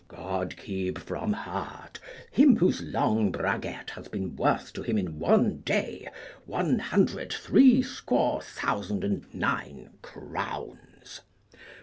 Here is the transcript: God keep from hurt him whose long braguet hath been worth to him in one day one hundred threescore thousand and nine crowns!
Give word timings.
God 0.07 0.55
keep 0.57 0.97
from 0.97 1.31
hurt 1.31 1.99
him 2.31 2.55
whose 2.55 2.81
long 2.81 3.31
braguet 3.31 3.91
hath 3.91 4.09
been 4.09 4.35
worth 4.35 4.73
to 4.73 4.81
him 4.81 4.97
in 4.97 5.19
one 5.19 5.59
day 5.59 6.07
one 6.47 6.79
hundred 6.79 7.31
threescore 7.31 8.41
thousand 8.41 9.03
and 9.03 9.31
nine 9.31 9.91
crowns! 10.01 11.21